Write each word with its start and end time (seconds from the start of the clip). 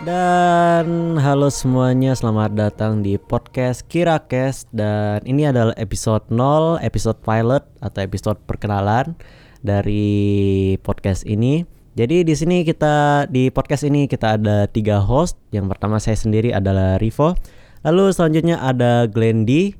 Dan 0.00 1.20
halo 1.20 1.52
semuanya, 1.52 2.16
selamat 2.16 2.56
datang 2.56 3.04
di 3.04 3.20
podcast 3.20 3.84
Kirakes 3.84 4.64
dan 4.72 5.20
ini 5.28 5.44
adalah 5.44 5.76
episode 5.76 6.24
0, 6.32 6.80
episode 6.80 7.20
pilot 7.20 7.60
atau 7.84 8.00
episode 8.00 8.40
perkenalan 8.48 9.12
dari 9.60 10.72
podcast 10.80 11.28
ini. 11.28 11.68
Jadi 12.00 12.24
di 12.24 12.32
sini 12.32 12.64
kita 12.64 13.28
di 13.28 13.52
podcast 13.52 13.84
ini 13.84 14.08
kita 14.08 14.40
ada 14.40 14.64
tiga 14.72 15.04
host. 15.04 15.36
Yang 15.52 15.76
pertama 15.76 16.00
saya 16.00 16.16
sendiri 16.16 16.48
adalah 16.56 16.96
Rivo. 16.96 17.36
Lalu 17.84 18.16
selanjutnya 18.16 18.56
ada 18.56 19.04
Glendy 19.04 19.76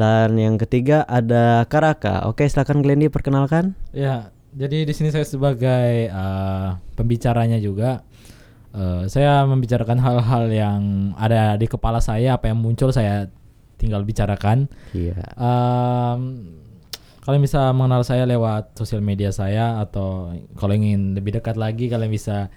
dan 0.00 0.40
yang 0.40 0.56
ketiga 0.56 1.04
ada 1.04 1.68
Karaka. 1.68 2.24
Oke, 2.24 2.48
silakan 2.48 2.80
Glendy 2.80 3.12
perkenalkan. 3.12 3.76
Ya, 3.92 4.32
jadi 4.56 4.88
di 4.88 4.96
sini 4.96 5.12
saya 5.12 5.28
sebagai 5.28 6.08
uh, 6.08 6.80
pembicaranya 6.96 7.60
juga. 7.60 8.00
Uh, 8.78 9.02
saya 9.10 9.42
membicarakan 9.42 9.98
hal-hal 9.98 10.44
yang 10.54 11.10
ada 11.18 11.58
di 11.58 11.66
kepala 11.66 11.98
saya, 11.98 12.38
apa 12.38 12.46
yang 12.46 12.62
muncul 12.62 12.94
saya 12.94 13.26
tinggal 13.74 14.06
bicarakan. 14.06 14.70
Iya. 14.94 15.18
Um, 15.34 16.54
kalian 17.26 17.42
bisa 17.42 17.74
mengenal 17.74 18.06
saya 18.06 18.22
lewat 18.24 18.78
sosial 18.78 19.02
media 19.02 19.34
saya 19.34 19.82
atau 19.82 20.30
kalau 20.54 20.72
ingin 20.78 21.18
lebih 21.18 21.36
dekat 21.36 21.58
lagi 21.58 21.90
kalian 21.90 22.08
bisa 22.08 22.48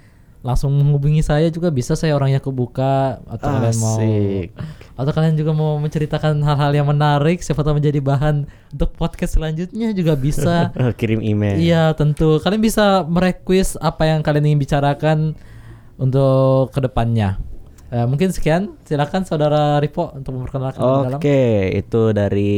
langsung 0.41 0.73
menghubungi 0.73 1.21
saya 1.21 1.53
juga 1.53 1.70
bisa 1.70 1.93
saya 1.93 2.17
orangnya 2.17 2.41
kebuka 2.41 3.21
atau 3.29 3.62
kalian 3.62 3.77
mau 3.77 3.99
Asik. 4.01 4.49
atau 4.98 5.12
kalian 5.13 5.35
juga 5.38 5.51
mau 5.53 5.77
menceritakan 5.77 6.41
hal-hal 6.41 6.71
yang 6.73 6.88
menarik 6.90 7.45
siapa 7.45 7.62
tahu 7.62 7.77
menjadi 7.77 8.01
bahan 8.01 8.49
untuk 8.73 8.90
podcast 8.98 9.38
selanjutnya 9.38 9.93
juga 9.93 10.17
bisa 10.17 10.73
Kirim 10.99 11.21
email. 11.21 11.62
Iya 11.62 11.93
tentu 11.93 12.41
kalian 12.41 12.63
bisa 12.63 13.05
merequest 13.05 13.77
apa 13.77 14.09
yang 14.09 14.26
kalian 14.26 14.49
ingin 14.49 14.62
bicarakan 14.65 15.38
untuk 16.01 16.73
ke 16.73 16.81
depannya. 16.81 17.37
Eh, 17.91 18.07
mungkin 18.07 18.31
sekian 18.31 18.79
silakan 18.87 19.27
saudara 19.27 19.76
Ripo 19.84 20.15
untuk 20.15 20.39
memperkenalkan. 20.39 20.79
Oke, 21.20 21.76
itu 21.76 22.15
dari 22.15 22.55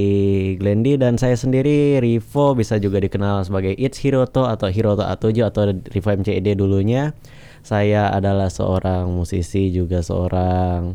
Glendy 0.62 0.94
dan 0.94 1.18
saya 1.18 1.34
sendiri 1.34 1.98
Rivo 1.98 2.54
bisa 2.54 2.78
juga 2.78 3.02
dikenal 3.02 3.42
sebagai 3.42 3.74
It's 3.74 3.98
Hiroto 3.98 4.46
atau 4.46 4.70
Hiroto 4.70 5.02
A7 5.02 5.42
atau 5.50 5.74
Rivo 5.74 6.10
MCED 6.14 6.54
dulunya. 6.54 7.18
Saya 7.66 8.14
adalah 8.14 8.54
seorang 8.54 9.10
musisi 9.10 9.74
juga 9.74 10.06
seorang 10.06 10.94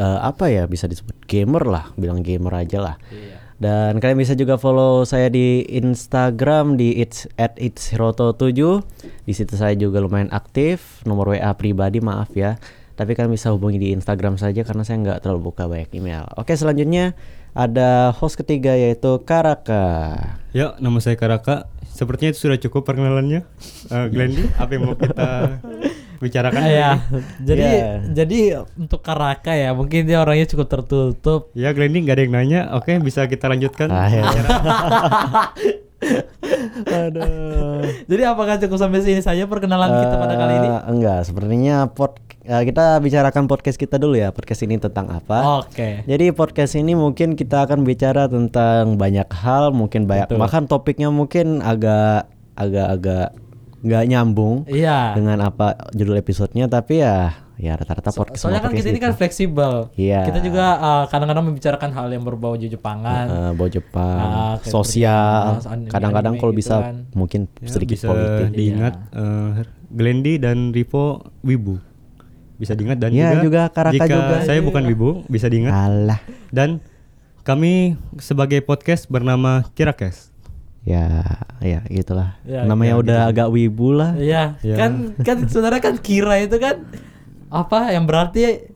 eh, 0.00 0.20
apa 0.24 0.48
ya 0.48 0.64
bisa 0.64 0.88
disebut 0.88 1.20
gamer 1.28 1.68
lah, 1.68 1.92
bilang 2.00 2.24
gamer 2.24 2.64
aja 2.64 2.80
lah. 2.80 2.96
Dan 3.56 4.04
kalian 4.04 4.20
bisa 4.20 4.36
juga 4.36 4.60
follow 4.60 5.08
saya 5.08 5.32
di 5.32 5.64
Instagram 5.72 6.76
di 6.76 7.00
it's 7.00 7.24
at 7.40 7.56
it's 7.56 7.88
Hiroto 7.88 8.36
7. 8.36 8.52
Di 9.24 9.32
situ 9.32 9.56
saya 9.56 9.72
juga 9.72 10.04
lumayan 10.04 10.28
aktif. 10.28 11.00
Nomor 11.08 11.32
WA 11.32 11.52
pribadi 11.56 12.04
maaf 12.04 12.36
ya. 12.36 12.60
Tapi 12.96 13.12
kalian 13.16 13.32
bisa 13.32 13.52
hubungi 13.52 13.76
di 13.80 13.88
Instagram 13.92 14.40
saja 14.40 14.64
karena 14.64 14.84
saya 14.84 15.00
nggak 15.00 15.24
terlalu 15.24 15.52
buka 15.52 15.68
banyak 15.68 15.92
email. 15.96 16.28
Oke 16.36 16.56
selanjutnya 16.56 17.12
ada 17.56 18.12
host 18.12 18.36
ketiga 18.36 18.76
yaitu 18.76 19.20
Karaka. 19.24 20.16
Ya, 20.52 20.76
nama 20.76 21.00
saya 21.00 21.16
Karaka. 21.16 21.68
Sepertinya 21.88 22.36
itu 22.36 22.44
sudah 22.44 22.60
cukup 22.60 22.84
perkenalannya. 22.84 23.40
Eh, 23.88 24.06
Glendy, 24.12 24.44
apa 24.60 24.70
yang 24.76 24.84
mau 24.84 24.96
kita 24.96 25.60
bicarakan? 26.18 26.60
Ya, 26.62 26.90
jadi 27.40 27.66
Ya. 27.66 27.90
jadi 28.14 28.38
untuk 28.74 29.00
Karaka 29.00 29.52
ya 29.52 29.72
mungkin 29.72 30.04
dia 30.04 30.20
orangnya 30.20 30.46
cukup 30.46 30.66
tertutup. 30.68 31.40
Ya, 31.52 31.70
Glendy 31.70 32.02
nggak 32.02 32.16
ada 32.16 32.22
yang 32.22 32.34
nanya. 32.34 32.60
Oke, 32.74 32.96
bisa 32.98 33.24
kita 33.24 33.46
lanjutkan. 33.46 33.88
Ah, 33.88 34.08
ya. 34.08 34.22
Aduh. 36.86 37.82
Jadi 38.04 38.22
apakah 38.22 38.60
cukup 38.60 38.76
sampai 38.76 39.00
sini 39.00 39.20
saja 39.20 39.48
perkenalan 39.48 39.90
kita 39.90 40.14
pada 40.14 40.34
kali 40.36 40.54
ini? 40.54 40.68
Eh, 40.68 40.82
Enggak, 40.92 41.20
sepertinya 41.24 41.88
pod 41.88 42.20
eh, 42.44 42.62
kita 42.62 43.00
bicarakan 43.00 43.48
podcast 43.48 43.74
kita 43.74 43.96
dulu 43.96 44.14
ya. 44.14 44.30
Podcast 44.30 44.62
ini 44.62 44.76
tentang 44.76 45.08
apa? 45.10 45.64
Oke. 45.64 46.04
Jadi 46.04 46.30
podcast 46.30 46.76
ini 46.76 46.92
mungkin 46.92 47.34
kita 47.34 47.64
akan 47.66 47.82
bicara 47.82 48.28
tentang 48.28 49.00
banyak 49.00 49.26
hal, 49.32 49.72
mungkin 49.72 50.04
banyak 50.04 50.30
Betul. 50.30 50.40
bahkan 50.40 50.62
topiknya 50.68 51.08
mungkin 51.08 51.64
agak 51.64 52.28
agak 52.56 52.86
agak 52.92 53.26
nggak 53.78 54.04
nyambung 54.06 54.64
Iya. 54.64 55.12
dengan 55.12 55.38
apa 55.42 55.90
judul 55.92 56.16
episodenya, 56.16 56.66
tapi 56.66 57.00
ya 57.00 57.32
ya 57.56 57.72
rata-rata 57.72 58.12
So- 58.12 58.20
podcast. 58.20 58.40
soalnya 58.42 58.60
kan 58.60 58.68
podcast 58.68 58.84
kita 58.84 58.92
ini 58.92 59.00
kan 59.00 59.10
gitu. 59.10 59.18
fleksibel. 59.18 59.72
Iya. 59.94 60.20
Kita 60.24 60.38
juga 60.40 60.64
uh, 60.76 61.04
kadang-kadang 61.08 61.44
membicarakan 61.46 61.90
hal 61.90 62.06
yang 62.10 62.20
berbau 62.20 62.52
Jepangan. 62.52 63.24
Eh, 63.26 63.50
bau 63.52 63.64
Jepang, 63.66 64.60
kayak 64.60 64.68
sosial, 64.68 65.56
kadang-kadang 65.88 66.36
kalau 66.36 66.52
gitu 66.52 66.60
bisa 66.60 66.74
kan. 66.82 67.08
mungkin 67.12 67.48
Ya, 67.56 67.68
sedikit 67.68 67.96
bisa 67.96 68.06
politik. 68.06 68.52
diingat 68.52 68.94
eh, 69.10 69.48
Glendy 69.88 70.36
dan 70.36 70.68
Rivo 70.70 71.24
Wibu. 71.40 71.80
Bisa 72.56 72.72
diingat 72.72 72.96
dan 72.96 73.12
Iya, 73.12 73.36
juga, 73.36 73.42
juga 73.42 73.62
Karaka 73.68 73.94
jika 73.94 74.04
juga. 74.10 74.36
saya 74.42 74.60
bukan 74.60 74.82
Wibu, 74.84 75.08
bisa 75.26 75.48
diingat. 75.48 75.72
Alah, 75.72 76.20
Dan 76.48 76.80
kami 77.40 77.94
sebagai 78.16 78.60
podcast 78.60 79.06
bernama 79.06 79.64
Kirakes. 79.72 80.28
Ya 80.86 81.26
ya 81.58 81.82
gitulah. 81.90 82.38
Ya, 82.46 82.62
Namanya 82.62 82.94
ya, 82.94 83.00
udah 83.02 83.18
agak 83.26 83.48
wibu 83.50 83.90
lah. 83.92 84.14
Iya, 84.14 84.54
Ya. 84.62 84.76
kan 84.78 85.18
kan 85.20 85.36
sebenarnya 85.44 85.82
kan 85.82 85.94
kira 85.98 86.38
itu 86.38 86.56
kan 86.56 86.86
apa 87.50 87.90
yang 87.90 88.06
berarti 88.06 88.70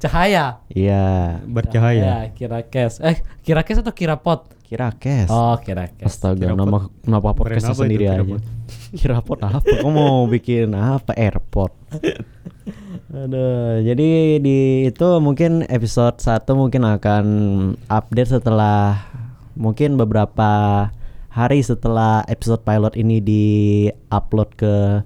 cahaya. 0.00 0.64
Iya, 0.68 1.38
Bercahaya. 1.44 2.32
kira 2.32 2.64
kes. 2.64 3.00
Eh, 3.00 3.20
kira 3.40 3.60
kes 3.60 3.84
atau 3.84 3.92
kira 3.92 4.16
pot? 4.16 4.48
kira 4.64 4.90
kes. 4.90 5.28
Oh, 5.30 5.54
kira 5.60 5.86
kes. 5.86 6.08
Astaga, 6.18 6.50
Kirapot. 6.50 6.58
nama 6.58 6.78
nama 7.04 7.30
podcastnya 7.30 7.76
sendiri 7.76 8.08
aja. 8.08 8.24
Kirapot? 8.24 8.40
Kirapot 8.98 9.38
apa? 9.38 9.60
Kamu 9.60 9.92
mau 9.92 10.24
bikin 10.26 10.72
apa? 10.72 11.12
Airport. 11.14 11.76
Aduh, 13.14 13.84
jadi 13.84 14.40
di 14.42 14.58
itu 14.88 15.08
mungkin 15.22 15.62
episode 15.68 16.18
1 16.18 16.42
mungkin 16.56 16.82
akan 16.82 17.24
update 17.86 18.34
setelah 18.34 18.98
mungkin 19.54 19.94
beberapa 19.94 20.50
hari 21.34 21.66
setelah 21.66 22.22
episode 22.30 22.62
pilot 22.62 22.94
ini 22.94 23.18
di-upload 23.18 24.54
ke 24.54 25.02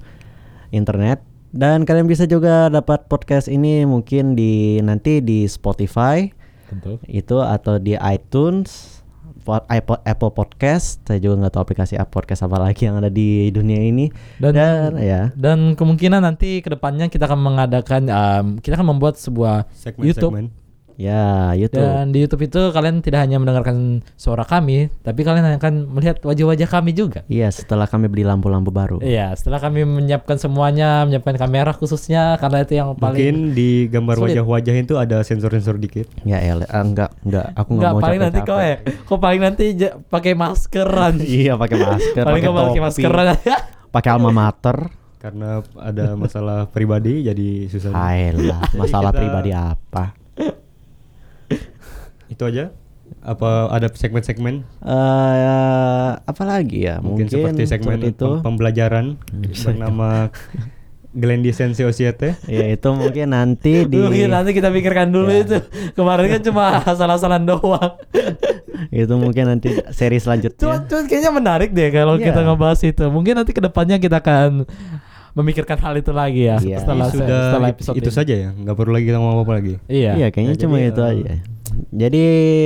internet 0.76 1.24
dan 1.56 1.88
kalian 1.88 2.04
bisa 2.04 2.28
juga 2.28 2.68
dapat 2.68 3.08
podcast 3.08 3.48
ini 3.48 3.88
mungkin 3.88 4.36
di 4.36 4.76
nanti 4.84 5.24
di 5.24 5.48
Spotify 5.48 6.28
Tentu. 6.68 7.00
itu 7.08 7.40
atau 7.40 7.80
di 7.80 7.96
iTunes, 7.96 9.00
iPod, 9.48 10.04
Apple 10.04 10.36
Podcast. 10.36 11.00
Saya 11.08 11.16
juga 11.16 11.40
nggak 11.40 11.52
tahu 11.56 11.62
aplikasi 11.64 11.96
Apple 11.96 12.20
Podcast 12.20 12.44
apa 12.44 12.60
lagi 12.60 12.84
yang 12.84 13.00
ada 13.00 13.08
di 13.08 13.48
dunia 13.48 13.80
ini. 13.80 14.12
Dan, 14.36 14.52
Dan, 14.52 14.90
ya, 15.00 15.32
dan 15.32 15.72
kemungkinan 15.72 16.20
nanti 16.20 16.60
ke 16.60 16.68
depannya 16.68 17.08
kita 17.08 17.24
akan 17.24 17.40
mengadakan 17.40 18.02
um, 18.12 18.46
kita 18.60 18.76
akan 18.76 18.92
membuat 18.92 19.16
sebuah 19.16 19.64
YouTube 19.96 20.36
Segmen-segmen. 20.36 20.67
Ya 20.98 21.54
YouTube. 21.54 21.78
dan 21.78 22.10
di 22.10 22.18
YouTube 22.26 22.42
itu 22.50 22.60
kalian 22.74 22.98
tidak 23.06 23.22
hanya 23.22 23.38
mendengarkan 23.38 24.02
suara 24.18 24.42
kami, 24.42 24.90
tapi 25.06 25.22
kalian 25.22 25.56
akan 25.62 25.94
melihat 25.94 26.18
wajah-wajah 26.26 26.66
kami 26.66 26.90
juga. 26.90 27.22
Iya, 27.30 27.54
setelah 27.54 27.86
kami 27.86 28.10
beli 28.10 28.26
lampu-lampu 28.26 28.74
baru. 28.74 28.98
Iya, 28.98 29.30
setelah 29.38 29.62
kami 29.62 29.86
menyiapkan 29.86 30.42
semuanya, 30.42 31.06
menyiapkan 31.06 31.38
kamera 31.38 31.70
khususnya 31.70 32.34
karena 32.42 32.66
itu 32.66 32.74
yang 32.74 32.98
paling 32.98 33.14
Mungkin 33.14 33.36
di 33.54 33.86
gambar 33.86 34.18
wajah-wajah 34.18 34.74
itu 34.74 34.94
ada 34.98 35.22
sensor-sensor 35.22 35.78
dikit. 35.78 36.10
Ya, 36.26 36.42
ya, 36.42 36.58
ah, 36.66 36.82
enggak, 36.82 37.14
enggak, 37.22 37.46
aku 37.54 37.78
Enggak, 37.78 37.78
enggak 37.78 37.92
mau 37.94 38.02
paling 38.02 38.20
nanti 38.20 38.38
kau 38.42 38.58
ya. 38.58 38.76
Kau 39.06 39.18
paling 39.22 39.40
nanti 39.40 39.64
pakai 40.10 40.34
maskeran. 40.34 41.14
Iya, 41.38 41.54
pakai 41.54 41.78
masker, 41.78 42.24
paling 42.26 42.42
pakai 42.42 42.66
topi, 42.66 42.80
maskeran. 42.82 43.26
pakai 43.94 44.10
alma 44.10 44.34
mater. 44.34 44.90
Karena 45.18 45.62
ada 45.78 46.14
masalah 46.18 46.66
pribadi 46.66 47.22
jadi 47.26 47.70
susah. 47.70 47.94
Ayolah, 47.94 48.74
masalah 48.74 49.10
kita- 49.14 49.20
pribadi 49.22 49.50
apa? 49.54 50.18
Itu 52.28 52.44
aja. 52.44 52.70
Apa 53.20 53.72
ada 53.72 53.88
segmen-segmen? 53.88 54.68
Eh, 54.80 56.08
apa 56.18 56.42
lagi 56.44 56.84
ya? 56.84 57.00
Mungkin, 57.00 57.26
seperti 57.26 57.64
segmen 57.64 57.96
seperti 57.96 58.12
itu. 58.12 58.28
pem- 58.36 58.44
pembelajaran 58.44 59.16
bernama 59.64 60.28
Glendy 61.18 61.50
Sensei 61.50 61.82
Osiete. 61.82 62.36
ya 62.44 62.68
itu 62.68 62.84
mungkin 62.92 63.32
nanti 63.32 63.88
di 63.88 63.96
Mungkin 63.96 64.28
nanti 64.28 64.52
kita 64.52 64.68
pikirkan 64.68 65.08
dulu 65.08 65.32
Ya. 65.32 65.40
itu. 65.40 65.56
Kemarin 65.96 66.28
kan 66.30 66.40
cuma 66.44 66.64
asal-asalan 66.92 67.42
doang. 67.42 67.96
itu 68.92 69.10
mungkin 69.16 69.48
nanti 69.48 69.72
seri 69.90 70.20
Cuma, 70.20 70.24
selanjutnya. 70.28 70.60
cuma 70.84 71.02
kayaknya 71.02 71.32
menarik 71.32 71.70
deh 71.72 71.88
kalau 71.90 72.14
Iya. 72.14 72.28
kita 72.30 72.40
ngebahas 72.44 72.80
itu. 72.84 73.04
Mungkin 73.08 73.34
nanti 73.34 73.50
ke 73.50 73.60
depannya 73.60 73.96
kita 73.96 74.20
akan 74.20 74.68
memikirkan 75.32 75.76
hal 75.76 75.94
itu 75.94 76.10
lagi 76.10 76.42
ya. 76.44 76.56
Iya. 76.58 76.78
Setelah, 76.80 77.06
Sudah 77.08 77.40
setelah 77.50 77.68
episode 77.68 77.96
itu 77.96 78.06
ini. 78.06 78.16
saja 78.16 78.34
ya, 78.34 78.50
nggak 78.50 78.74
perlu 78.74 78.92
lagi 78.92 79.06
kita 79.06 79.18
ngomong 79.18 79.42
apa 79.42 79.52
lagi. 79.54 79.74
Iya. 79.86 80.12
Iya, 80.14 80.26
kayaknya 80.28 80.54
Ya, 80.54 80.60
cuma 80.60 80.76
jadi, 80.76 80.88
itu 80.88 81.00
eh, 81.00 81.10
aja. 81.10 81.24
Jadi 81.88 82.24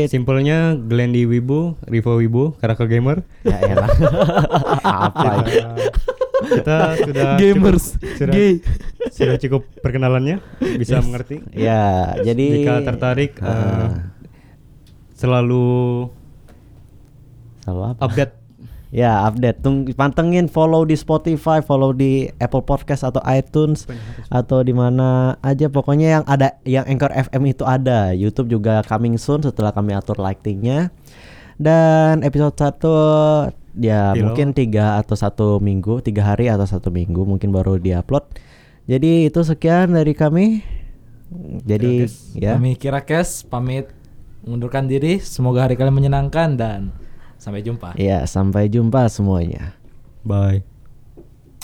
Simpelnya 0.09 0.59
Glendy 0.75 1.27
Wibu, 1.27 1.75
Rivo 1.85 2.13
Wibu, 2.17 2.45
Karakter 2.57 2.87
Gamer. 2.87 3.27
ya 3.43 3.57
elah. 3.61 3.89
apa 5.05 5.31
itu? 5.43 5.59
Kita, 6.43 6.77
sudah 6.99 7.29
Gamers, 7.37 7.85
cukup, 7.95 8.17
sudah, 8.19 8.33
gay. 8.33 8.53
sudah 9.11 9.37
cukup 9.39 9.63
perkenalannya, 9.79 10.43
bisa 10.75 10.99
Yes. 10.99 11.05
mengerti. 11.05 11.37
Ya, 11.53 12.15
jadi 12.19 12.47
Jika 12.59 12.75
tertarik 12.83 13.39
eh, 13.39 13.47
Ah. 13.47 14.11
selalu 15.15 16.09
Selalu 17.63 17.83
apa? 17.87 18.03
update 18.03 18.35
Ya 18.93 19.25
update, 19.25 19.65
tung 19.65 19.89
pantengin, 19.97 20.53
follow 20.53 20.85
di 20.85 20.93
Spotify, 21.01 21.65
follow 21.65 21.97
di 21.97 22.29
Apple 22.37 22.61
Podcast 22.61 23.09
atau 23.09 23.25
iTunes 23.25 23.89
atau 24.29 24.61
di 24.61 24.77
mana 24.77 25.41
aja 25.41 25.73
pokoknya 25.73 26.21
yang 26.21 26.25
ada 26.29 26.61
yang 26.69 26.85
Anchor 26.85 27.09
FM 27.09 27.49
itu 27.49 27.65
ada. 27.65 28.13
YouTube 28.13 28.53
juga 28.53 28.85
coming 28.85 29.17
soon 29.17 29.41
setelah 29.41 29.73
kami 29.73 29.97
atur 29.97 30.21
lightingnya. 30.21 30.93
Dan 31.57 32.21
episode 32.21 32.53
1 32.53 33.81
ya 33.81 34.13
Pilot. 34.13 34.29
mungkin 34.29 34.53
tiga 34.53 35.01
atau 35.01 35.17
satu 35.17 35.57
minggu, 35.57 36.05
tiga 36.05 36.29
hari 36.29 36.53
atau 36.53 36.69
satu 36.69 36.93
minggu 36.93 37.25
mungkin 37.25 37.49
baru 37.49 37.81
diupload. 37.81 38.29
Jadi 38.93 39.33
itu 39.33 39.41
sekian 39.41 39.97
dari 39.97 40.13
kami. 40.13 40.61
Jadi 41.65 42.05
Kira-kis. 42.05 42.37
ya. 42.37 42.61
Kami 42.61 42.77
kira 42.77 43.01
kes 43.09 43.49
pamit 43.49 43.89
mengundurkan 44.45 44.85
diri. 44.85 45.17
Semoga 45.17 45.65
hari 45.65 45.81
kalian 45.81 45.97
menyenangkan 45.97 46.61
dan 46.61 46.81
sampai 47.43 47.67
jumpa. 47.67 47.99
Ya, 47.99 48.23
sampai 48.23 48.71
jumpa 48.71 49.11
semuanya. 49.11 49.75
Bye. 50.23 50.63